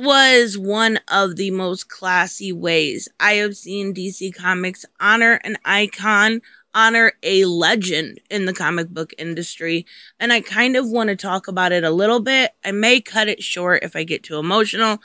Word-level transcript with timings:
was 0.00 0.56
one 0.56 0.98
of 1.08 1.36
the 1.36 1.50
most 1.50 1.88
classy 1.88 2.52
ways 2.52 3.08
I 3.20 3.34
have 3.34 3.56
seen 3.56 3.94
DC 3.94 4.34
Comics 4.34 4.84
honor 4.98 5.34
an 5.44 5.56
icon, 5.64 6.40
honor 6.74 7.12
a 7.22 7.44
legend 7.44 8.20
in 8.30 8.46
the 8.46 8.52
comic 8.52 8.88
book 8.88 9.12
industry. 9.18 9.86
And 10.18 10.32
I 10.32 10.40
kind 10.40 10.76
of 10.76 10.88
want 10.88 11.10
to 11.10 11.16
talk 11.16 11.48
about 11.48 11.72
it 11.72 11.84
a 11.84 11.90
little 11.90 12.20
bit. 12.20 12.52
I 12.64 12.72
may 12.72 13.00
cut 13.00 13.28
it 13.28 13.42
short 13.42 13.82
if 13.82 13.94
I 13.94 14.04
get 14.04 14.22
too 14.22 14.38
emotional. 14.38 14.98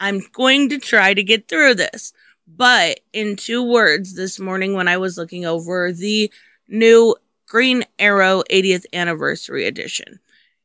I'm 0.00 0.22
going 0.32 0.68
to 0.70 0.78
try 0.78 1.14
to 1.14 1.22
get 1.22 1.48
through 1.48 1.74
this. 1.74 2.12
But 2.46 3.00
in 3.12 3.36
two 3.36 3.62
words, 3.62 4.14
this 4.14 4.40
morning 4.40 4.72
when 4.72 4.88
I 4.88 4.96
was 4.96 5.18
looking 5.18 5.44
over 5.44 5.92
the 5.92 6.32
new 6.66 7.14
Green 7.46 7.84
Arrow 7.98 8.42
80th 8.50 8.86
Anniversary 8.92 9.66
Edition, 9.66 10.20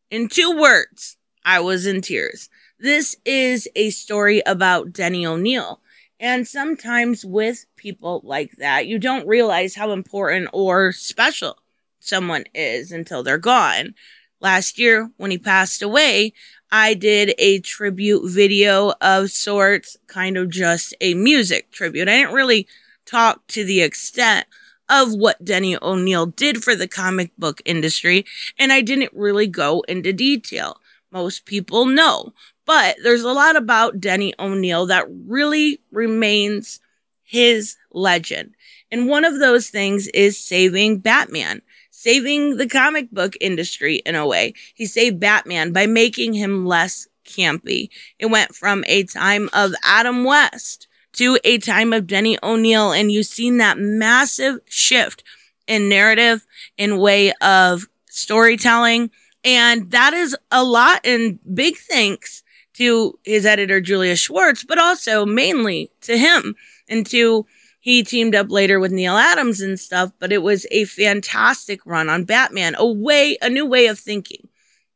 in 0.10 0.30
two 0.30 0.58
words, 0.58 1.18
I 1.44 1.60
was 1.60 1.86
in 1.86 2.02
tears. 2.02 2.50
This 2.84 3.16
is 3.24 3.70
a 3.78 3.92
story 3.92 4.44
about 4.46 4.92
Denny 4.92 5.26
O'Neil. 5.26 5.80
And 6.20 6.46
sometimes 6.46 7.24
with 7.24 7.66
people 7.78 8.20
like 8.26 8.58
that, 8.58 8.88
you 8.88 9.00
don't 9.00 9.26
realize 9.26 9.74
how 9.74 9.92
important 9.92 10.50
or 10.52 10.92
special 10.92 11.60
someone 12.02 12.44
is 12.54 12.92
until 12.92 13.24
they're 13.24 13.38
gone. 13.38 13.96
Last 14.42 14.78
year, 14.78 15.10
when 15.16 15.32
he 15.32 15.38
passed 15.38 15.82
away, 15.82 16.34
I 16.74 16.94
did 16.94 17.34
a 17.38 17.62
tribute 17.62 18.30
video 18.30 18.92
of 19.00 19.32
sorts, 19.32 19.96
kind 20.08 20.38
of 20.38 20.50
just 20.50 20.94
a 21.00 21.14
music 21.14 21.72
tribute. 21.72 22.10
I 22.10 22.18
didn't 22.18 22.36
really 22.36 22.68
talk 23.06 23.48
to 23.48 23.64
the 23.64 23.80
extent 23.80 24.46
of 24.90 25.14
what 25.14 25.46
Denny 25.46 25.78
O'Neil 25.82 26.26
did 26.26 26.62
for 26.62 26.76
the 26.76 26.90
comic 26.90 27.32
book 27.38 27.62
industry, 27.64 28.26
and 28.60 28.74
I 28.74 28.82
didn't 28.82 29.14
really 29.14 29.48
go 29.48 29.86
into 29.88 30.12
detail. 30.12 30.82
Most 31.14 31.46
people 31.46 31.86
know, 31.86 32.34
but 32.66 32.96
there's 33.04 33.24
a 33.24 33.32
lot 33.32 33.56
about 33.56 34.00
Denny 34.00 34.34
O'Neil 34.40 34.86
that 34.88 35.06
really 35.28 35.80
remains 35.92 36.80
his 37.24 37.76
legend. 37.92 38.54
And 38.92 39.08
one 39.08 39.26
of 39.26 39.40
those 39.40 39.70
things 39.70 40.08
is 40.10 40.40
saving 40.40 41.00
Batman, 41.00 41.62
saving 41.90 42.58
the 42.58 42.68
comic 42.68 43.10
book 43.12 43.36
industry 43.42 43.96
in 44.06 44.16
a 44.16 44.28
way. 44.28 44.54
He 44.76 44.86
saved 44.86 45.20
Batman 45.20 45.72
by 45.72 45.88
making 45.88 46.34
him 46.34 46.66
less 46.66 47.08
campy. 47.26 47.90
It 48.20 48.28
went 48.28 48.56
from 48.56 48.84
a 48.88 49.04
time 49.04 49.50
of 49.54 49.74
Adam 49.84 50.24
West 50.24 50.88
to 51.14 51.40
a 51.44 51.58
time 51.58 51.94
of 51.94 52.08
Denny 52.08 52.38
O'Neil, 52.44 52.92
and 52.92 53.12
you've 53.12 53.26
seen 53.26 53.58
that 53.58 53.78
massive 53.78 54.60
shift 54.66 55.24
in 55.68 55.90
narrative, 55.90 56.46
in 56.78 56.98
way 56.98 57.32
of 57.42 57.88
storytelling. 58.10 59.10
And 59.44 59.92
that 59.92 60.14
is 60.14 60.36
a 60.52 60.64
lot 60.64 61.02
and 61.06 61.40
big 61.54 61.78
thanks 61.78 62.43
to 62.74 63.18
his 63.24 63.46
editor, 63.46 63.80
Julius 63.82 64.20
Schwartz, 64.20 64.64
but 64.64 64.78
also 64.78 65.26
mainly 65.26 65.92
to 66.02 66.18
him 66.18 66.56
and 66.90 67.06
to 67.08 67.46
he 67.80 68.02
teamed 68.02 68.34
up 68.34 68.50
later 68.50 68.80
with 68.80 68.94
Neal 68.94 69.18
Adams 69.18 69.60
and 69.60 69.78
stuff, 69.78 70.12
but 70.18 70.32
it 70.32 70.42
was 70.42 70.66
a 70.72 70.86
fantastic 70.86 71.86
run 71.86 72.08
on 72.08 72.24
Batman, 72.24 72.76
a 72.78 72.88
way, 72.88 73.38
a 73.42 73.50
new 73.50 73.66
way 73.66 73.88
of 73.88 74.00
thinking 74.00 74.48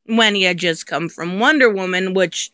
when 0.06 0.36
he 0.36 0.44
had 0.44 0.58
just 0.58 0.88
come 0.88 1.10
from 1.10 1.38
Wonder 1.38 1.70
Woman, 1.70 2.14
which 2.14 2.50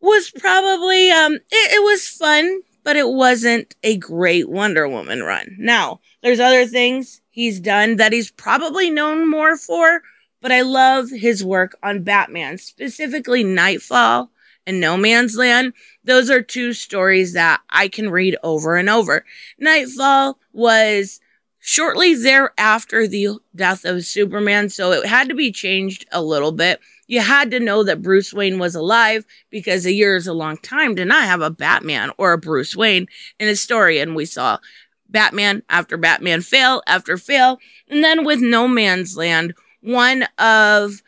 was 0.00 0.30
probably, 0.30 1.10
um, 1.10 1.34
it, 1.34 1.72
it 1.72 1.82
was 1.82 2.06
fun, 2.06 2.60
but 2.84 2.94
it 2.94 3.08
wasn't 3.08 3.74
a 3.82 3.96
great 3.96 4.48
Wonder 4.48 4.88
Woman 4.88 5.24
run. 5.24 5.56
Now, 5.58 5.98
there's 6.22 6.38
other 6.38 6.64
things 6.64 7.20
he's 7.30 7.58
done 7.58 7.96
that 7.96 8.12
he's 8.12 8.30
probably 8.30 8.88
known 8.88 9.28
more 9.28 9.56
for, 9.56 10.02
but 10.40 10.52
I 10.52 10.62
love 10.62 11.10
his 11.10 11.44
work 11.44 11.76
on 11.82 12.02
Batman, 12.02 12.58
specifically 12.58 13.44
Knightfall 13.44 14.30
and 14.66 14.80
No 14.80 14.96
Man's 14.96 15.36
Land. 15.36 15.72
Those 16.04 16.30
are 16.30 16.42
two 16.42 16.72
stories 16.72 17.32
that 17.34 17.60
I 17.70 17.88
can 17.88 18.10
read 18.10 18.36
over 18.42 18.76
and 18.76 18.88
over. 18.88 19.24
Knightfall 19.58 20.38
was 20.52 21.20
shortly 21.58 22.14
thereafter 22.14 23.06
the 23.06 23.38
death 23.54 23.84
of 23.84 24.04
Superman, 24.04 24.68
so 24.68 24.92
it 24.92 25.06
had 25.06 25.28
to 25.28 25.34
be 25.34 25.52
changed 25.52 26.06
a 26.10 26.22
little 26.22 26.52
bit. 26.52 26.80
You 27.06 27.20
had 27.20 27.50
to 27.50 27.60
know 27.60 27.82
that 27.84 28.02
Bruce 28.02 28.32
Wayne 28.32 28.58
was 28.58 28.74
alive 28.74 29.26
because 29.50 29.84
a 29.84 29.92
year 29.92 30.16
is 30.16 30.26
a 30.26 30.32
long 30.32 30.56
time 30.58 30.96
to 30.96 31.04
not 31.04 31.24
have 31.24 31.40
a 31.42 31.50
Batman 31.50 32.12
or 32.18 32.32
a 32.32 32.38
Bruce 32.38 32.76
Wayne 32.76 33.08
in 33.38 33.48
a 33.48 33.56
story. 33.56 33.98
And 33.98 34.14
we 34.14 34.24
saw 34.24 34.58
Batman 35.08 35.62
after 35.68 35.96
Batman 35.96 36.40
fail 36.40 36.82
after 36.86 37.16
fail. 37.16 37.58
And 37.88 38.04
then 38.04 38.24
with 38.24 38.40
No 38.40 38.68
Man's 38.68 39.16
Land, 39.16 39.54
one 39.82 40.26
of 40.38 41.02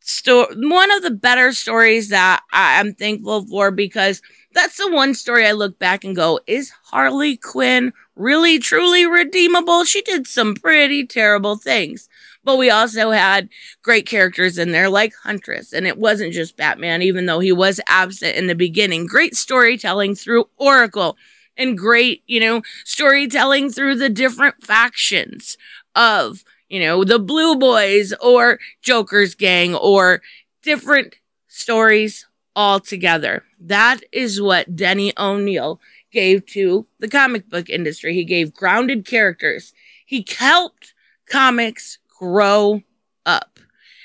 sto- 0.00 0.48
one 0.56 0.90
of 0.90 1.02
the 1.02 1.10
better 1.10 1.52
stories 1.52 2.08
that 2.08 2.42
I- 2.52 2.80
I'm 2.80 2.94
thankful 2.94 3.46
for 3.46 3.70
because 3.70 4.22
that's 4.54 4.76
the 4.78 4.90
one 4.90 5.14
story 5.14 5.46
I 5.46 5.52
look 5.52 5.78
back 5.78 6.04
and 6.04 6.16
go, 6.16 6.40
is 6.46 6.72
Harley 6.84 7.36
Quinn 7.36 7.92
really 8.16 8.58
truly 8.58 9.06
redeemable? 9.06 9.84
She 9.84 10.00
did 10.02 10.26
some 10.26 10.54
pretty 10.54 11.06
terrible 11.06 11.56
things. 11.56 12.08
But 12.44 12.56
we 12.56 12.70
also 12.70 13.10
had 13.10 13.50
great 13.82 14.06
characters 14.06 14.56
in 14.56 14.72
there 14.72 14.88
like 14.88 15.12
Huntress. 15.22 15.72
And 15.72 15.86
it 15.86 15.98
wasn't 15.98 16.32
just 16.32 16.56
Batman, 16.56 17.02
even 17.02 17.26
though 17.26 17.40
he 17.40 17.52
was 17.52 17.80
absent 17.88 18.36
in 18.36 18.46
the 18.46 18.54
beginning. 18.54 19.06
Great 19.06 19.36
storytelling 19.36 20.14
through 20.14 20.48
Oracle 20.56 21.16
and 21.56 21.76
great, 21.76 22.22
you 22.26 22.40
know, 22.40 22.62
storytelling 22.84 23.70
through 23.70 23.96
the 23.96 24.08
different 24.08 24.62
factions 24.64 25.58
of 25.94 26.42
you 26.68 26.80
know, 26.80 27.04
the 27.04 27.18
Blue 27.18 27.56
Boys 27.56 28.12
or 28.20 28.58
Joker's 28.82 29.34
gang 29.34 29.74
or 29.74 30.22
different 30.62 31.16
stories 31.46 32.26
all 32.54 32.80
together. 32.80 33.44
That 33.60 34.00
is 34.12 34.40
what 34.40 34.76
Denny 34.76 35.12
O'Neil 35.18 35.80
gave 36.10 36.46
to 36.46 36.86
the 36.98 37.08
comic 37.08 37.48
book 37.48 37.68
industry. 37.68 38.14
He 38.14 38.24
gave 38.24 38.54
grounded 38.54 39.04
characters. 39.04 39.72
He 40.04 40.26
helped 40.38 40.94
comics 41.26 41.98
grow 42.18 42.82
up. 43.26 43.60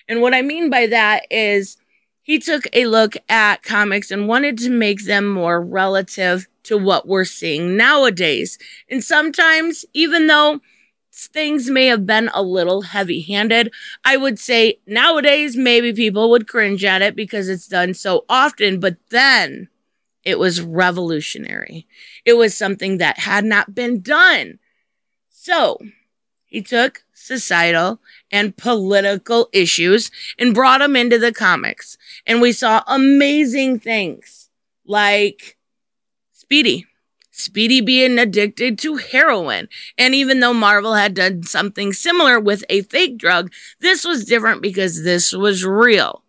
And 0.08 0.22
what 0.22 0.34
I 0.34 0.42
mean 0.42 0.70
by 0.70 0.88
that 0.88 1.26
is 1.32 1.78
he 2.22 2.40
took 2.40 2.68
a 2.74 2.86
look 2.86 3.16
at 3.30 3.64
comics 3.64 4.12
and 4.12 4.28
wanted 4.28 4.58
to 4.60 4.70
make 4.70 5.06
them 5.06 5.28
more 5.28 5.62
relative 5.62 6.48
to 6.64 6.78
what 6.78 7.08
we're 7.08 7.26
seeing 7.26 7.76
nowadays. 7.76 8.58
And 8.90 9.04
sometimes, 9.04 9.86
even 9.94 10.28
though 10.28 10.62
things 11.14 11.70
may 11.70 11.86
have 11.88 12.06
been 12.06 12.30
a 12.34 12.42
little 12.42 12.82
heavy 12.82 13.22
handed. 13.22 13.72
I 14.04 14.18
would 14.18 14.40
say 14.40 14.80
nowadays, 14.88 15.56
maybe 15.56 15.94
people 15.94 16.30
would 16.32 16.48
cringe 16.48 16.84
at 16.84 17.02
it 17.02 17.16
because 17.16 17.50
it's 17.50 17.68
done 17.68 17.94
so 17.94 18.26
often, 18.28 18.80
but 18.80 18.98
then 19.10 19.70
it 20.24 20.40
was 20.40 20.62
revolutionary. 20.62 21.88
It 22.26 22.34
was 22.34 22.58
something 22.58 22.98
that 22.98 23.20
had 23.20 23.46
not 23.46 23.76
been 23.76 24.02
done. 24.02 24.60
So 25.30 25.78
he 26.46 26.62
took 26.62 27.04
societal 27.14 28.00
and 28.32 28.56
political 28.58 29.50
issues 29.54 30.10
and 30.40 30.54
brought 30.54 30.80
them 30.80 30.96
into 30.96 31.20
the 31.20 31.32
comics. 31.32 31.98
And 32.26 32.42
we 32.42 32.52
saw 32.52 32.84
amazing 32.88 33.80
things 33.80 34.50
like 34.86 35.58
Speedy 36.32 36.86
Speedy 37.36 37.82
being 37.82 38.20
addicted 38.20 38.78
to 38.78 38.98
heroin. 38.98 39.68
And 39.98 40.14
even 40.14 40.40
though 40.40 40.54
Marvel 40.54 40.94
had 40.94 41.16
done 41.16 41.42
something 41.42 41.92
similar 41.92 42.40
with 42.40 42.64
a 42.70 42.84
fake 42.84 43.18
drug, 43.18 43.52
this 43.80 44.06
was 44.06 44.24
different 44.24 44.62
because 44.62 45.04
this 45.04 45.34
was 45.34 45.66
real. 45.66 46.24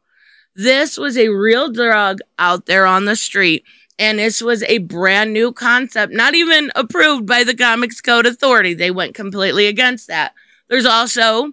This 0.56 0.96
was 0.96 1.18
a 1.18 1.28
real 1.28 1.70
drug 1.70 2.20
out 2.38 2.64
there 2.64 2.86
on 2.86 3.04
the 3.04 3.16
street. 3.16 3.64
And 3.98 4.18
this 4.18 4.40
was 4.40 4.62
a 4.62 4.78
brand 4.78 5.34
new 5.34 5.52
concept, 5.52 6.14
not 6.14 6.34
even 6.34 6.72
approved 6.74 7.26
by 7.26 7.44
the 7.44 7.54
Comics 7.54 8.00
Code 8.00 8.24
Authority. 8.24 8.72
They 8.72 8.90
went 8.90 9.14
completely 9.14 9.66
against 9.66 10.06
that. 10.08 10.32
There's 10.68 10.86
also 10.86 11.52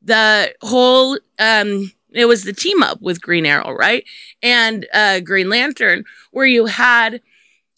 the 0.00 0.54
whole, 0.62 1.18
um, 1.40 1.90
it 2.12 2.26
was 2.26 2.44
the 2.44 2.52
team 2.52 2.84
up 2.84 3.02
with 3.02 3.20
Green 3.20 3.46
Arrow, 3.46 3.72
right? 3.72 4.04
And 4.44 4.86
uh, 4.94 5.18
Green 5.20 5.48
Lantern, 5.48 6.04
where 6.30 6.46
you 6.46 6.66
had 6.66 7.20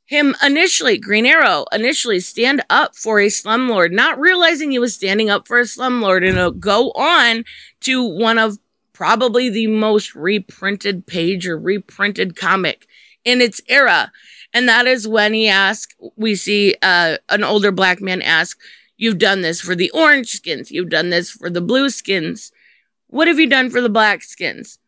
him 0.07 0.35
initially, 0.45 0.99
Green 0.99 1.25
Arrow, 1.25 1.65
initially 1.73 2.21
stand 2.21 2.63
up 2.69 2.95
for 2.95 3.21
a 3.21 3.27
slumlord, 3.27 3.91
not 3.91 4.19
realizing 4.19 4.71
he 4.71 4.79
was 4.79 4.95
standing 4.95 5.31
up 5.31 5.49
for 5.49 5.59
a 5.59 5.63
slumlord, 5.63 6.29
and 6.29 6.61
go 6.61 6.91
on 6.93 7.45
to 7.81 8.03
one 8.03 8.39
of 8.39 8.59
probably 8.93 9.49
the 9.49 9.67
most 9.67 10.15
reprinted 10.15 11.07
page 11.07 11.49
or 11.49 11.59
reprinted 11.59 12.37
comic 12.37 12.87
in 13.25 13.41
its 13.41 13.61
era. 13.69 14.13
And 14.53 14.69
that 14.69 14.87
is 14.87 15.09
when 15.09 15.33
he 15.33 15.49
asked, 15.49 15.95
we 16.17 16.35
see 16.35 16.77
uh, 16.83 17.17
an 17.29 17.43
older 17.43 17.73
black 17.73 18.01
man 18.01 18.23
ask, 18.23 18.59
You've 18.97 19.19
done 19.19 19.43
this 19.43 19.61
for 19.61 19.75
the 19.75 19.91
orange 19.91 20.29
skins, 20.29 20.71
you've 20.71 20.91
done 20.91 21.11
this 21.11 21.31
for 21.31 21.51
the 21.51 21.61
blue 21.61 21.91
skins. 21.91 22.53
What 23.09 23.27
have 23.27 23.41
you 23.41 23.49
done 23.49 23.69
for 23.69 23.81
the 23.81 23.89
black 23.89 24.23
skins? 24.23 24.79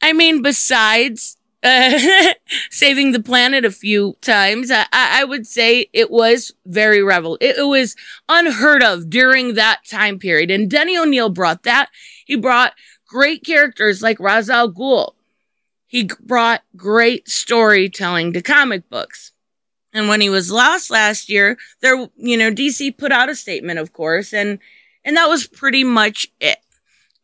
I 0.00 0.12
mean, 0.12 0.42
besides 0.42 1.36
saving 2.70 3.12
the 3.12 3.22
planet 3.22 3.66
a 3.66 3.70
few 3.70 4.16
times. 4.22 4.70
I, 4.70 4.86
I 4.92 5.24
would 5.24 5.46
say 5.46 5.88
it 5.92 6.10
was 6.10 6.52
very 6.64 7.02
revel. 7.02 7.36
It, 7.40 7.58
it, 7.58 7.66
was 7.66 7.96
unheard 8.30 8.82
of 8.82 9.10
during 9.10 9.54
that 9.54 9.80
time 9.88 10.18
period. 10.18 10.50
And 10.50 10.70
Denny 10.70 10.96
O'Neil 10.96 11.28
brought 11.28 11.64
that. 11.64 11.90
He 12.24 12.36
brought 12.36 12.72
great 13.06 13.44
characters 13.44 14.00
like 14.00 14.18
Ra's 14.18 14.48
al 14.48 14.72
Ghul. 14.72 15.12
he 15.86 16.08
brought 16.20 16.62
great 16.76 17.28
storytelling 17.28 18.32
to 18.32 18.40
comic 18.40 18.88
books. 18.88 19.32
And 19.92 20.08
when 20.08 20.20
he 20.22 20.30
was 20.30 20.50
lost 20.50 20.90
last 20.90 21.28
year, 21.28 21.58
there, 21.82 22.08
you 22.16 22.36
know, 22.38 22.50
DC 22.50 22.96
put 22.96 23.12
out 23.12 23.28
a 23.28 23.34
statement, 23.34 23.78
of 23.78 23.92
course, 23.92 24.32
and, 24.32 24.60
and 25.04 25.16
that 25.16 25.28
was 25.28 25.46
pretty 25.46 25.84
much 25.84 26.28
it 26.40 26.58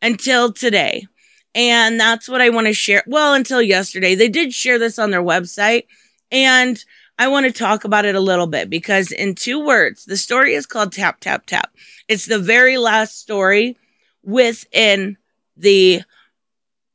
until 0.01 0.51
today. 0.51 1.07
And 1.55 1.99
that's 1.99 2.29
what 2.29 2.41
I 2.41 2.49
want 2.49 2.67
to 2.67 2.73
share. 2.73 3.03
Well, 3.07 3.33
until 3.33 3.61
yesterday, 3.61 4.15
they 4.15 4.29
did 4.29 4.53
share 4.53 4.77
this 4.77 4.99
on 4.99 5.11
their 5.11 5.23
website. 5.23 5.85
And 6.31 6.83
I 7.19 7.27
want 7.27 7.45
to 7.47 7.51
talk 7.51 7.83
about 7.83 8.05
it 8.05 8.15
a 8.15 8.19
little 8.19 8.47
bit 8.47 8.69
because, 8.69 9.11
in 9.11 9.33
two 9.33 9.65
words, 9.65 10.05
the 10.05 10.17
story 10.17 10.53
is 10.53 10.67
called 10.67 10.91
Tap, 10.91 11.19
Tap, 11.19 11.45
Tap. 11.47 11.73
It's 12.07 12.27
the 12.27 12.39
very 12.39 12.77
last 12.77 13.19
story 13.19 13.77
within 14.23 15.17
the 15.55 16.03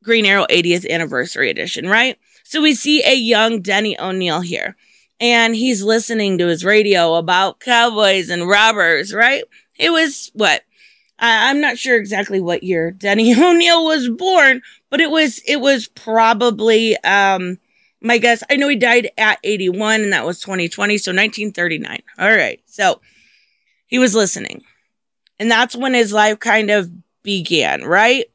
Green 0.04 0.26
Arrow 0.26 0.46
80th 0.49 0.88
anniversary 0.88 1.50
edition, 1.50 1.88
right? 1.88 2.19
So 2.44 2.60
we 2.60 2.75
see 2.75 3.02
a 3.02 3.14
young 3.14 3.62
Denny 3.62 3.98
O'Neil 3.98 4.40
here, 4.40 4.76
and 5.19 5.56
he's 5.56 5.82
listening 5.82 6.38
to 6.38 6.46
his 6.46 6.64
radio 6.64 7.14
about 7.14 7.60
cowboys 7.60 8.28
and 8.28 8.46
robbers, 8.46 9.12
right? 9.14 9.43
It 9.78 9.90
was 9.90 10.31
what? 10.34 10.62
I'm 11.22 11.60
not 11.60 11.78
sure 11.78 11.96
exactly 11.96 12.40
what 12.40 12.64
year 12.64 12.90
Denny 12.90 13.34
O'Neil 13.40 13.84
was 13.84 14.08
born, 14.10 14.60
but 14.90 15.00
it 15.00 15.10
was 15.10 15.40
it 15.46 15.60
was 15.60 15.88
probably 15.88 16.96
um 16.98 17.58
my 18.00 18.19
guess. 18.19 18.42
I 18.50 18.56
know 18.56 18.69
he 18.69 18.76
died 18.76 19.10
at 19.16 19.38
81 19.44 20.02
and 20.02 20.12
that 20.12 20.26
was 20.26 20.40
2020, 20.40 20.98
so 20.98 21.10
1939. 21.10 22.02
All 22.19 22.34
right. 22.34 22.60
So 22.66 23.00
he 23.86 23.98
was 23.98 24.14
listening. 24.14 24.64
And 25.38 25.50
that's 25.50 25.76
when 25.76 25.94
his 25.94 26.12
life 26.12 26.38
kind 26.40 26.70
of 26.70 26.90
began, 27.22 27.84
right? 27.84 28.26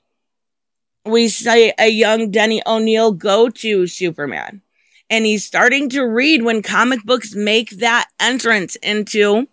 We 1.06 1.30
see 1.30 1.74
a 1.78 1.88
young 1.88 2.32
Denny 2.32 2.62
O'Neil 2.66 3.12
go 3.12 3.50
to 3.50 3.88
Superman. 3.88 4.62
And 5.10 5.26
he's 5.26 5.46
starting 5.46 5.90
to 5.92 6.04
read 6.04 6.44
when 6.44 6.62
comic 6.62 7.04
books 7.04 7.34
make 7.34 7.72
that 7.78 8.10
entrance 8.20 8.76
into 8.78 9.48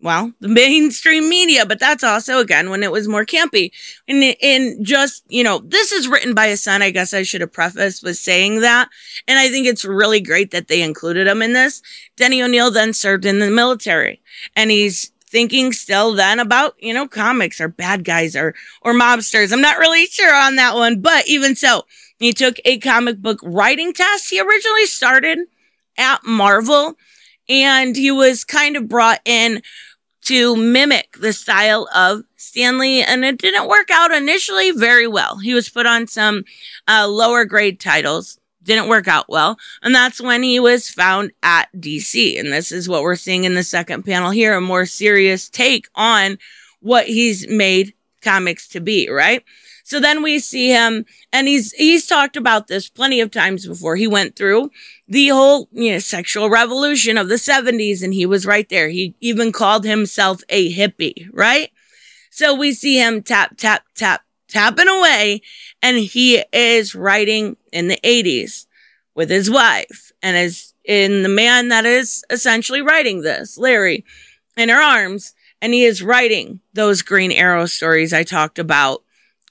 well, 0.00 0.32
the 0.40 0.48
mainstream 0.48 1.28
media, 1.28 1.66
but 1.66 1.80
that's 1.80 2.04
also 2.04 2.38
again 2.38 2.70
when 2.70 2.84
it 2.84 2.92
was 2.92 3.08
more 3.08 3.24
campy. 3.24 3.72
And 4.06 4.22
in 4.22 4.84
just, 4.84 5.24
you 5.28 5.42
know, 5.42 5.58
this 5.58 5.90
is 5.90 6.06
written 6.06 6.34
by 6.34 6.46
a 6.46 6.56
son. 6.56 6.82
I 6.82 6.90
guess 6.90 7.12
I 7.12 7.24
should 7.24 7.40
have 7.40 7.52
prefaced 7.52 8.04
with 8.04 8.16
saying 8.16 8.60
that. 8.60 8.88
And 9.26 9.38
I 9.38 9.48
think 9.48 9.66
it's 9.66 9.84
really 9.84 10.20
great 10.20 10.52
that 10.52 10.68
they 10.68 10.82
included 10.82 11.26
him 11.26 11.42
in 11.42 11.52
this. 11.52 11.82
Denny 12.16 12.42
O'Neil 12.42 12.70
then 12.70 12.92
served 12.92 13.24
in 13.24 13.40
the 13.40 13.50
military 13.50 14.20
and 14.54 14.70
he's 14.70 15.10
thinking 15.26 15.72
still 15.72 16.14
then 16.14 16.38
about, 16.38 16.74
you 16.78 16.94
know, 16.94 17.08
comics 17.08 17.60
or 17.60 17.68
bad 17.68 18.04
guys 18.04 18.36
or, 18.36 18.54
or 18.82 18.94
mobsters. 18.94 19.52
I'm 19.52 19.60
not 19.60 19.78
really 19.78 20.06
sure 20.06 20.34
on 20.34 20.56
that 20.56 20.74
one, 20.74 21.00
but 21.00 21.28
even 21.28 21.56
so, 21.56 21.84
he 22.18 22.32
took 22.32 22.56
a 22.64 22.78
comic 22.78 23.18
book 23.18 23.38
writing 23.42 23.92
test. 23.92 24.30
He 24.30 24.40
originally 24.40 24.86
started 24.86 25.38
at 25.96 26.24
Marvel 26.24 26.96
and 27.48 27.96
he 27.96 28.10
was 28.10 28.44
kind 28.44 28.76
of 28.76 28.88
brought 28.88 29.20
in 29.24 29.62
to 30.22 30.56
mimic 30.56 31.16
the 31.20 31.32
style 31.32 31.88
of 31.94 32.22
Stan 32.36 32.78
Lee, 32.78 33.02
and 33.02 33.24
it 33.24 33.38
didn't 33.38 33.68
work 33.68 33.88
out 33.90 34.12
initially 34.12 34.70
very 34.72 35.06
well. 35.06 35.38
He 35.38 35.54
was 35.54 35.68
put 35.68 35.86
on 35.86 36.06
some 36.06 36.44
uh, 36.86 37.06
lower 37.08 37.44
grade 37.44 37.80
titles, 37.80 38.38
didn't 38.62 38.88
work 38.88 39.08
out 39.08 39.26
well, 39.28 39.56
and 39.82 39.94
that's 39.94 40.20
when 40.20 40.42
he 40.42 40.60
was 40.60 40.88
found 40.88 41.32
at 41.42 41.68
DC. 41.76 42.38
And 42.38 42.52
this 42.52 42.72
is 42.72 42.88
what 42.88 43.02
we're 43.02 43.16
seeing 43.16 43.44
in 43.44 43.54
the 43.54 43.62
second 43.62 44.04
panel 44.04 44.30
here 44.30 44.54
a 44.54 44.60
more 44.60 44.86
serious 44.86 45.48
take 45.48 45.88
on 45.94 46.38
what 46.80 47.06
he's 47.06 47.48
made 47.48 47.94
comics 48.22 48.68
to 48.68 48.80
be, 48.80 49.08
right? 49.08 49.44
So 49.88 50.00
then 50.00 50.22
we 50.22 50.38
see 50.38 50.68
him 50.68 51.06
and 51.32 51.48
he's 51.48 51.72
he's 51.72 52.06
talked 52.06 52.36
about 52.36 52.66
this 52.66 52.90
plenty 52.90 53.22
of 53.22 53.30
times 53.30 53.66
before. 53.66 53.96
He 53.96 54.06
went 54.06 54.36
through 54.36 54.70
the 55.08 55.28
whole, 55.28 55.66
you 55.72 55.92
know, 55.92 55.98
sexual 55.98 56.50
revolution 56.50 57.16
of 57.16 57.30
the 57.30 57.36
70s 57.36 58.02
and 58.02 58.12
he 58.12 58.26
was 58.26 58.44
right 58.44 58.68
there. 58.68 58.90
He 58.90 59.14
even 59.20 59.50
called 59.50 59.86
himself 59.86 60.42
a 60.50 60.70
hippie, 60.70 61.30
right? 61.32 61.70
So 62.30 62.54
we 62.54 62.74
see 62.74 62.98
him 62.98 63.22
tap 63.22 63.56
tap 63.56 63.82
tap 63.94 64.26
tapping 64.46 64.88
away 64.88 65.40
and 65.80 65.96
he 65.96 66.44
is 66.52 66.94
writing 66.94 67.56
in 67.72 67.88
the 67.88 67.98
80s 68.04 68.66
with 69.14 69.30
his 69.30 69.50
wife 69.50 70.12
and 70.22 70.36
is 70.36 70.74
in 70.84 71.22
the 71.22 71.30
man 71.30 71.68
that 71.68 71.86
is 71.86 72.26
essentially 72.28 72.82
writing 72.82 73.22
this, 73.22 73.56
Larry, 73.56 74.04
in 74.54 74.68
her 74.68 74.82
arms 74.82 75.32
and 75.62 75.72
he 75.72 75.86
is 75.86 76.02
writing 76.02 76.60
those 76.74 77.00
green 77.00 77.32
arrow 77.32 77.64
stories 77.64 78.12
I 78.12 78.22
talked 78.22 78.58
about 78.58 79.02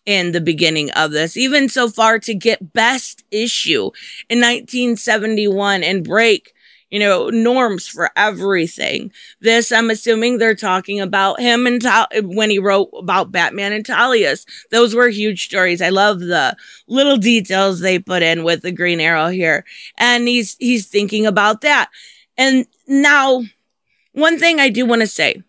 in 0.08 0.32
the 0.32 0.42
beginning 0.42 0.90
of 0.92 1.12
this, 1.12 1.36
even 1.36 1.68
so 1.68 1.90
far 1.90 2.18
to 2.18 2.34
get 2.34 2.74
best 2.74 3.24
issue 3.30 3.92
in 4.30 4.40
1971 4.40 5.84
and 5.84 6.06
break, 6.06 6.54
you 6.90 6.98
know, 6.98 7.30
norms 7.30 7.90
for 7.90 8.10
everything. 8.16 9.12
This, 9.42 9.70
I'm 9.70 9.90
assuming 9.90 10.38
they're 10.38 10.56
talking 10.56 11.02
about 11.02 11.42
him 11.42 11.68
and 11.68 11.82
Ta- 11.82 12.08
when 12.24 12.50
he 12.50 12.58
wrote 12.58 12.90
about 12.98 13.34
Batman 13.34 13.74
and 13.74 13.86
Talia's. 13.86 14.46
Those 14.72 14.96
were 14.96 15.10
huge 15.10 15.44
stories. 15.44 15.82
I 15.82 15.90
love 15.90 16.22
the 16.22 16.56
little 16.88 17.18
details 17.18 17.82
they 17.82 18.00
put 18.00 18.24
in 18.24 18.46
with 18.46 18.62
the 18.62 18.72
Green 18.72 19.02
Arrow 19.02 19.28
here. 19.28 19.66
And 19.98 20.26
he's, 20.26 20.56
he's 20.58 20.88
thinking 20.88 21.26
about 21.26 21.60
that. 21.62 21.90
And 22.38 22.66
now, 22.88 23.44
one 24.14 24.40
thing 24.40 24.62
I 24.62 24.70
do 24.70 24.86
want 24.86 25.02
to 25.02 25.08
say 25.08 25.44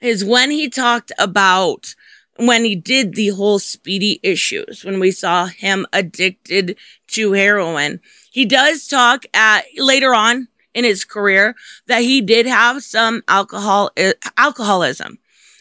is 0.00 0.24
when 0.24 0.50
he 0.50 0.68
talked 0.68 1.12
about 1.20 1.94
when 2.38 2.64
he 2.64 2.74
did 2.76 3.14
the 3.14 3.28
whole 3.28 3.58
speedy 3.58 4.20
issues, 4.22 4.84
when 4.84 5.00
we 5.00 5.10
saw 5.10 5.46
him 5.46 5.86
addicted 5.92 6.76
to 7.08 7.32
heroin. 7.32 8.00
He 8.30 8.44
does 8.44 8.86
talk 8.86 9.24
at 9.34 9.64
later 9.76 10.14
on 10.14 10.48
in 10.74 10.84
his 10.84 11.04
career 11.04 11.54
that 11.86 12.02
he 12.02 12.20
did 12.20 12.46
have 12.46 12.82
some 12.82 13.22
alcohol, 13.28 13.90
uh, 13.96 14.12
alcoholism. 14.36 15.18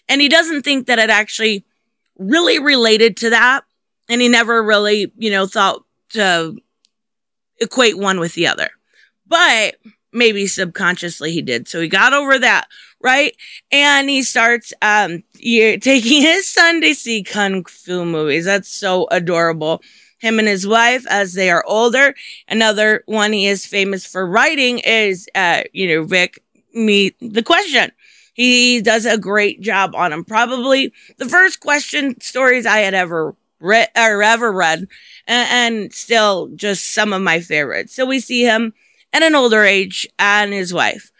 And 0.10 0.22
he 0.22 0.27
doesn't 0.27 0.63
think 0.63 0.88
that 0.88 1.00
it 1.00 1.10
actually 1.10 1.66
really 2.18 2.60
related 2.60 3.18
to 3.18 3.30
that. 3.30 3.63
And 4.10 4.22
he 4.22 4.27
never 4.27 4.62
really, 4.62 5.12
you 5.18 5.31
know, 5.31 5.48
thought 5.48 5.83
to 6.10 6.57
equate 7.60 7.98
one 7.98 8.19
with 8.19 8.33
the 8.33 8.48
other. 8.48 8.69
But 9.25 9.77
maybe 10.12 10.48
subconsciously 10.48 11.31
he 11.31 11.42
did. 11.42 11.68
So 11.68 11.81
he 11.81 11.88
got 11.88 12.13
over 12.13 12.38
that 12.39 12.68
right? 13.06 13.38
And 13.72 14.10
he 14.10 14.24
starts 14.24 14.74
um 14.82 15.24
taking 15.40 16.22
his 16.22 16.52
son 16.52 16.82
to 16.82 16.94
see 16.96 17.24
kung 17.24 17.64
fu 17.66 18.04
movies. 18.04 18.46
That's 18.46 18.68
so 18.68 19.08
adorable. 19.12 19.82
Him 20.20 20.40
and 20.40 20.48
his 20.48 20.66
wife, 20.66 21.06
as 21.08 21.34
they 21.34 21.52
are 21.52 21.64
older. 21.68 22.16
Another 22.48 23.04
one 23.06 23.32
he 23.32 23.46
is 23.46 23.66
famous 23.66 24.06
for 24.08 24.26
writing 24.26 24.80
is, 24.80 25.28
uh, 25.36 25.62
you 25.72 25.88
know, 25.88 26.04
Vic 26.04 26.42
Meet 26.74 27.16
the 27.22 27.44
Question. 27.44 27.92
He 28.34 28.82
does 28.82 29.06
a 29.06 29.18
great 29.18 29.62
job 29.62 29.94
on 29.96 30.12
him. 30.12 30.26
Probably 30.26 30.92
the 31.18 31.30
first 31.30 31.60
question 31.60 32.20
stories 32.20 32.66
I 32.66 32.80
had 32.80 32.96
ever 32.96 33.36
read 33.60 33.90
or 33.96 34.24
ever 34.24 34.52
read, 34.52 34.88
and, 35.28 35.76
and 35.76 35.94
still 35.94 36.50
just 36.56 36.92
some 36.94 37.14
of 37.14 37.22
my 37.22 37.40
favorites. 37.40 37.94
So 37.94 38.06
we 38.06 38.20
see 38.20 38.44
him 38.44 38.74
at 39.14 39.22
an 39.24 39.36
older 39.36 39.64
age 39.64 40.08
and 40.18 40.54
his 40.54 40.74
wife 40.74 41.12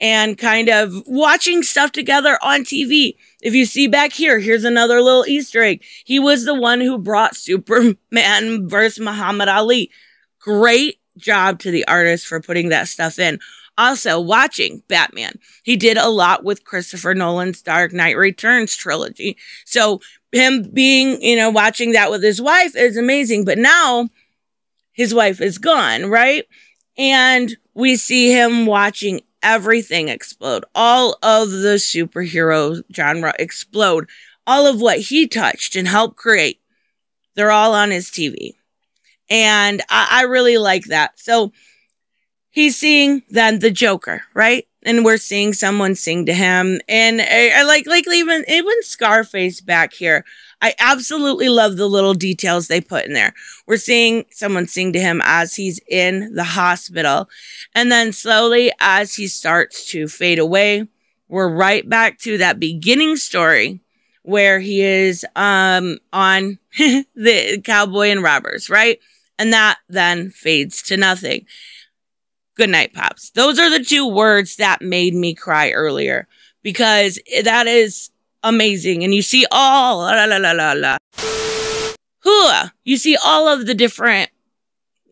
and 0.00 0.36
kind 0.36 0.68
of 0.68 1.02
watching 1.06 1.62
stuff 1.62 1.92
together 1.92 2.38
on 2.42 2.60
TV. 2.62 3.16
If 3.42 3.54
you 3.54 3.64
see 3.64 3.86
back 3.86 4.12
here, 4.12 4.38
here's 4.38 4.64
another 4.64 5.00
little 5.00 5.26
Easter 5.26 5.62
egg. 5.62 5.82
He 6.04 6.18
was 6.18 6.44
the 6.44 6.54
one 6.54 6.80
who 6.80 6.98
brought 6.98 7.36
Superman 7.36 8.68
versus 8.68 9.00
Muhammad 9.00 9.48
Ali. 9.48 9.90
Great 10.40 10.98
job 11.16 11.60
to 11.60 11.70
the 11.70 11.86
artist 11.86 12.26
for 12.26 12.40
putting 12.40 12.70
that 12.70 12.88
stuff 12.88 13.18
in. 13.18 13.38
Also, 13.76 14.20
watching 14.20 14.82
Batman. 14.88 15.32
He 15.64 15.76
did 15.76 15.96
a 15.96 16.08
lot 16.08 16.44
with 16.44 16.64
Christopher 16.64 17.14
Nolan's 17.14 17.60
Dark 17.60 17.92
Knight 17.92 18.16
Returns 18.16 18.76
trilogy. 18.76 19.36
So, 19.64 20.00
him 20.30 20.70
being, 20.72 21.20
you 21.22 21.36
know, 21.36 21.50
watching 21.50 21.92
that 21.92 22.10
with 22.10 22.22
his 22.22 22.40
wife 22.40 22.76
is 22.76 22.96
amazing. 22.96 23.44
But 23.44 23.58
now 23.58 24.08
his 24.92 25.12
wife 25.12 25.40
is 25.40 25.58
gone, 25.58 26.06
right? 26.06 26.44
And 26.96 27.56
we 27.74 27.96
see 27.96 28.30
him 28.30 28.66
watching 28.66 29.20
everything 29.44 30.08
explode. 30.08 30.64
All 30.74 31.16
of 31.22 31.50
the 31.50 31.76
superhero 31.76 32.82
genre 32.92 33.34
explode. 33.38 34.08
All 34.46 34.66
of 34.66 34.80
what 34.80 34.98
he 34.98 35.28
touched 35.28 35.76
and 35.76 35.86
helped 35.86 36.16
create, 36.16 36.60
they're 37.34 37.52
all 37.52 37.74
on 37.74 37.90
his 37.90 38.10
TV. 38.10 38.54
And 39.30 39.82
I, 39.88 40.08
I 40.10 40.22
really 40.22 40.58
like 40.58 40.84
that. 40.86 41.18
So 41.18 41.52
he's 42.50 42.76
seeing 42.76 43.22
then 43.30 43.60
the 43.60 43.70
Joker, 43.70 44.22
right? 44.34 44.66
And 44.82 45.04
we're 45.04 45.16
seeing 45.16 45.54
someone 45.54 45.94
sing 45.94 46.26
to 46.26 46.34
him. 46.34 46.80
And 46.88 47.20
I, 47.22 47.52
I 47.56 47.62
like, 47.62 47.86
like 47.86 48.06
even, 48.08 48.44
even 48.48 48.82
Scarface 48.82 49.60
back 49.60 49.94
here. 49.94 50.24
I 50.64 50.74
absolutely 50.78 51.50
love 51.50 51.76
the 51.76 51.86
little 51.86 52.14
details 52.14 52.68
they 52.68 52.80
put 52.80 53.04
in 53.04 53.12
there. 53.12 53.34
We're 53.66 53.76
seeing 53.76 54.24
someone 54.30 54.66
sing 54.66 54.94
to 54.94 54.98
him 54.98 55.20
as 55.22 55.54
he's 55.54 55.78
in 55.90 56.34
the 56.34 56.42
hospital. 56.42 57.28
And 57.74 57.92
then 57.92 58.14
slowly, 58.14 58.72
as 58.80 59.14
he 59.14 59.26
starts 59.26 59.84
to 59.90 60.08
fade 60.08 60.38
away, 60.38 60.88
we're 61.28 61.50
right 61.50 61.86
back 61.86 62.18
to 62.20 62.38
that 62.38 62.58
beginning 62.58 63.16
story 63.16 63.80
where 64.22 64.58
he 64.58 64.80
is 64.80 65.26
um, 65.36 65.98
on 66.14 66.58
the 66.78 67.60
cowboy 67.62 68.08
and 68.08 68.22
robbers, 68.22 68.70
right? 68.70 68.98
And 69.38 69.52
that 69.52 69.80
then 69.90 70.30
fades 70.30 70.80
to 70.84 70.96
nothing. 70.96 71.44
Good 72.54 72.70
night, 72.70 72.94
Pops. 72.94 73.28
Those 73.32 73.58
are 73.58 73.68
the 73.68 73.84
two 73.84 74.08
words 74.08 74.56
that 74.56 74.80
made 74.80 75.12
me 75.14 75.34
cry 75.34 75.72
earlier 75.72 76.26
because 76.62 77.18
that 77.42 77.66
is 77.66 78.08
amazing. 78.44 79.02
And 79.02 79.12
you 79.12 79.22
see 79.22 79.46
all, 79.50 79.98
la 79.98 80.24
la 80.24 80.36
la 80.36 80.52
la 80.52 80.72
la. 80.72 80.96
Hua, 82.22 82.72
you 82.84 82.96
see 82.96 83.16
all 83.24 83.48
of 83.48 83.66
the 83.66 83.74
different 83.74 84.30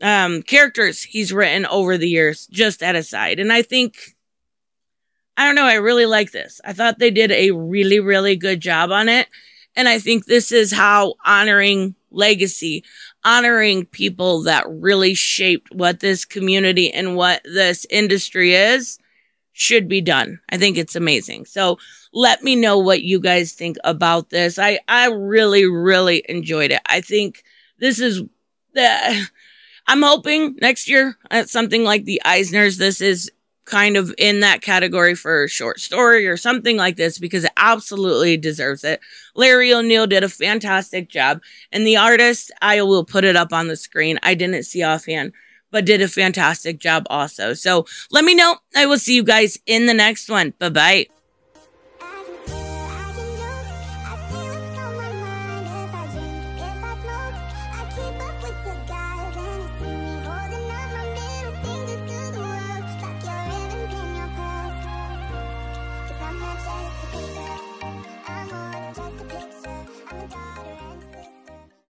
um, 0.01 0.43
characters 0.43 1.03
he's 1.03 1.33
written 1.33 1.67
over 1.67 1.99
the 1.99 2.09
years, 2.09 2.47
just 2.47 2.83
at 2.83 2.95
a 2.95 3.03
side. 3.03 3.41
And 3.41 3.53
I 3.53 3.63
think, 3.63 4.17
I 5.37 5.47
don't 5.47 5.55
know, 5.55 5.65
I 5.65 5.75
really 5.75 6.07
like 6.07 6.33
this. 6.33 6.61
I 6.65 6.73
thought 6.73 6.99
they 6.99 7.11
did 7.11 7.33
a 7.33 7.51
really, 7.51 8.01
really 8.01 8.37
good 8.37 8.61
job 8.61 8.91
on 8.91 9.09
it. 9.09 9.29
And 9.75 9.89
I 9.89 9.99
think 9.99 10.27
this 10.27 10.53
is 10.53 10.73
how 10.73 11.15
honoring 11.25 11.95
legacy, 12.11 12.85
honoring 13.25 13.87
people 13.87 14.43
that 14.43 14.65
really 14.69 15.15
shaped 15.15 15.75
what 15.75 16.01
this 16.01 16.25
community 16.25 16.93
and 16.93 17.17
what 17.17 17.41
this 17.45 17.87
industry 17.89 18.55
is 18.55 18.99
should 19.53 19.89
be 19.89 20.01
done. 20.01 20.41
I 20.49 20.59
think 20.59 20.77
it's 20.77 20.97
amazing. 20.97 21.45
So 21.45 21.79
let 22.13 22.43
me 22.43 22.57
know 22.57 22.79
what 22.79 23.03
you 23.03 23.21
guys 23.21 23.53
think 23.53 23.77
about 23.85 24.31
this. 24.31 24.59
I, 24.59 24.81
I 24.89 25.09
really, 25.09 25.67
really 25.67 26.25
enjoyed 26.29 26.71
it. 26.71 26.81
I 26.87 27.01
think 27.01 27.45
this 27.79 28.01
is 28.01 28.23
the, 28.75 29.29
I'm 29.87 30.03
hoping 30.03 30.57
next 30.61 30.89
year 30.89 31.17
at 31.31 31.51
something 31.51 31.85
like 31.85 32.05
the 32.05 32.23
Eisners, 32.25 32.79
this 32.79 33.01
is 33.01 33.31
kind 33.65 33.97
of 33.97 34.13
in 34.19 34.41
that 34.41 34.61
category 34.61 35.15
for 35.15 35.45
a 35.45 35.49
short 35.49 35.81
story 35.81 36.27
or 36.27 36.37
something 36.37 36.77
like 36.77 36.97
this 36.97 37.19
because 37.19 37.45
it 37.45 37.53
absolutely 37.57 38.37
deserves 38.37 38.83
it. 38.85 39.01
Larry 39.35 39.73
O'Neil 39.73 40.07
did 40.07 40.25
a 40.25 40.29
fantastic 40.29 41.09
job 41.09 41.41
and 41.71 41.87
the 41.87 41.97
artist, 41.97 42.51
I 42.61 42.83
will 42.83 43.05
put 43.05 43.25
it 43.25 43.37
up 43.37 43.53
on 43.53 43.69
the 43.69 43.77
screen. 43.77 44.19
I 44.23 44.35
didn't 44.35 44.65
see 44.65 44.83
offhand, 44.83 45.33
but 45.73 45.85
did 45.85 46.01
a 46.01 46.09
fantastic 46.09 46.79
job 46.79 47.07
also. 47.11 47.55
So 47.55 47.87
let 48.13 48.25
me 48.25 48.35
know. 48.35 48.57
I 48.77 48.87
will 48.87 48.99
see 48.99 49.17
you 49.17 49.25
guys 49.25 49.59
in 49.67 49.87
the 49.87 49.95
next 49.95 50.29
one. 50.29 50.55
Bye 50.61 50.69
bye. 50.69 51.22